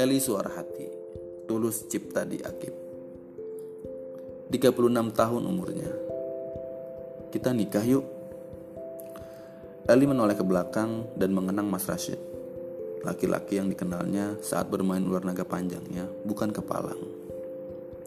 Eli 0.00 0.16
suara 0.16 0.48
hati, 0.56 0.88
tulus 1.44 1.84
cipta 1.84 2.24
di 2.24 2.40
Akib. 2.40 2.72
36 4.48 5.12
tahun 5.12 5.42
umurnya. 5.44 5.92
Kita 7.28 7.52
nikah 7.52 7.84
yuk. 7.84 8.08
Eli 9.84 10.08
menoleh 10.08 10.32
ke 10.32 10.40
belakang 10.40 11.04
dan 11.20 11.36
mengenang 11.36 11.68
Mas 11.68 11.84
Rashid. 11.84 12.16
Laki-laki 13.04 13.60
yang 13.60 13.68
dikenalnya 13.68 14.40
saat 14.40 14.72
bermain 14.72 15.04
ular 15.04 15.20
naga 15.20 15.44
panjangnya 15.44 16.08
bukan 16.24 16.48
kepalang. 16.48 17.04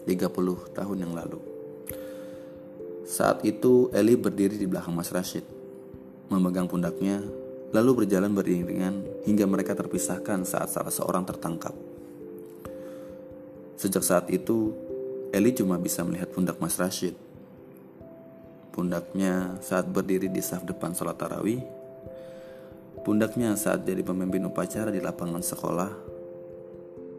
30 0.02 0.74
tahun 0.74 0.98
yang 0.98 1.14
lalu. 1.14 1.38
Saat 3.06 3.46
itu 3.46 3.94
Eli 3.94 4.18
berdiri 4.18 4.58
di 4.58 4.66
belakang 4.66 4.98
Mas 4.98 5.14
Rashid, 5.14 5.46
memegang 6.26 6.66
pundaknya, 6.66 7.22
lalu 7.74 8.06
berjalan 8.06 8.30
beriringan 8.30 9.02
hingga 9.26 9.50
mereka 9.50 9.74
terpisahkan 9.74 10.46
saat 10.46 10.70
salah 10.70 10.94
seorang 10.94 11.26
tertangkap. 11.26 11.74
Sejak 13.74 14.06
saat 14.06 14.30
itu, 14.30 14.70
Eli 15.34 15.50
cuma 15.50 15.74
bisa 15.82 16.06
melihat 16.06 16.30
pundak 16.30 16.62
Mas 16.62 16.78
Rashid. 16.78 17.18
Pundaknya 18.70 19.58
saat 19.58 19.90
berdiri 19.90 20.30
di 20.30 20.38
saf 20.38 20.62
depan 20.62 20.94
sholat 20.94 21.18
tarawih. 21.18 21.58
Pundaknya 23.02 23.58
saat 23.58 23.82
jadi 23.82 24.06
pemimpin 24.06 24.46
upacara 24.46 24.94
di 24.94 25.02
lapangan 25.02 25.42
sekolah. 25.42 25.90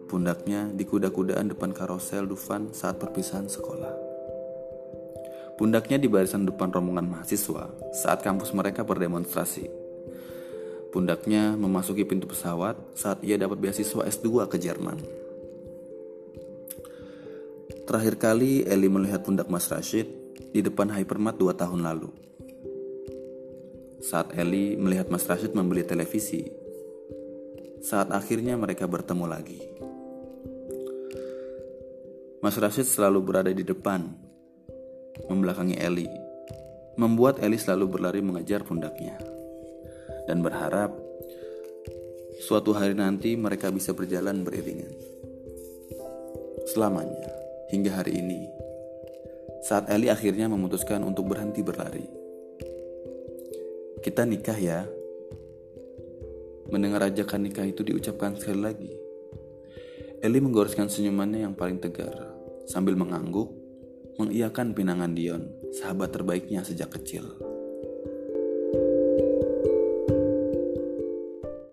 Pundaknya 0.07 0.71
di 0.71 0.87
kuda-kudaan 0.87 1.51
depan 1.51 1.75
karosel 1.75 2.23
Dufan 2.31 2.71
saat 2.71 2.95
perpisahan 2.95 3.51
sekolah. 3.51 3.91
Pundaknya 5.59 5.99
di 5.99 6.07
barisan 6.07 6.47
depan 6.47 6.71
rombongan 6.71 7.07
mahasiswa 7.07 7.71
saat 7.91 8.23
kampus 8.23 8.51
mereka 8.55 8.83
berdemonstrasi. 8.83 9.84
Pundaknya 10.95 11.59
memasuki 11.59 12.07
pintu 12.07 12.23
pesawat 12.23 12.79
saat 12.95 13.19
ia 13.19 13.35
dapat 13.35 13.59
beasiswa 13.59 14.07
S2 14.07 14.47
ke 14.47 14.55
Jerman. 14.55 14.95
Terakhir 17.83 18.15
kali 18.15 18.63
Eli 18.63 18.87
melihat 18.87 19.27
pundak 19.27 19.51
Mas 19.51 19.67
Rashid 19.67 20.07
di 20.55 20.63
depan 20.63 20.87
Hypermart 20.87 21.35
dua 21.35 21.51
tahun 21.51 21.83
lalu. 21.83 22.15
Saat 23.99 24.39
Eli 24.39 24.79
melihat 24.79 25.11
Mas 25.11 25.27
Rashid 25.27 25.51
membeli 25.51 25.83
televisi, 25.83 26.47
saat 27.83 28.15
akhirnya 28.15 28.55
mereka 28.55 28.87
bertemu 28.87 29.25
lagi. 29.27 29.59
Mas 32.39 32.55
Rashid 32.55 32.87
selalu 32.87 33.19
berada 33.19 33.51
di 33.51 33.67
depan, 33.67 34.15
membelakangi 35.27 35.75
Eli, 35.75 36.07
membuat 36.95 37.43
Eli 37.43 37.59
selalu 37.59 37.99
berlari 37.99 38.23
mengejar 38.23 38.63
pundaknya, 38.63 39.34
dan 40.25 40.41
berharap 40.41 40.93
suatu 42.41 42.75
hari 42.75 42.97
nanti 42.97 43.33
mereka 43.39 43.71
bisa 43.71 43.95
berjalan 43.95 44.43
beriringan. 44.43 44.91
Selamanya 46.69 47.29
hingga 47.71 48.01
hari 48.01 48.19
ini. 48.19 48.49
Saat 49.65 49.89
Eli 49.89 50.13
akhirnya 50.13 50.45
memutuskan 50.45 51.01
untuk 51.01 51.29
berhenti 51.29 51.65
berlari. 51.65 52.05
Kita 54.01 54.21
nikah 54.21 54.59
ya. 54.59 54.85
Mendengar 56.69 57.09
ajakan 57.09 57.49
nikah 57.49 57.65
itu 57.65 57.81
diucapkan 57.81 58.37
sekali 58.37 58.61
lagi. 58.61 58.91
Eli 60.21 60.41
menggoreskan 60.41 60.89
senyumannya 60.89 61.45
yang 61.45 61.53
paling 61.53 61.77
tegar 61.77 62.13
sambil 62.65 62.97
mengangguk, 62.97 63.53
mengiyakan 64.17 64.73
pinangan 64.73 65.13
Dion, 65.13 65.43
sahabat 65.69 66.09
terbaiknya 66.13 66.65
sejak 66.65 66.89
kecil. 66.97 67.44